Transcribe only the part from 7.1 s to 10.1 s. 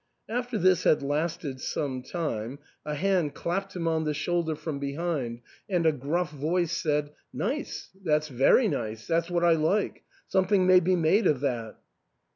Nice— very nice; that's what I like;